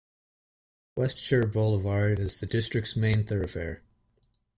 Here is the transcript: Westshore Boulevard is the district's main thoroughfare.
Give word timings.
Westshore 0.97 1.45
Boulevard 1.53 2.17
is 2.19 2.39
the 2.39 2.47
district's 2.47 2.95
main 2.95 3.23
thoroughfare. 3.23 3.83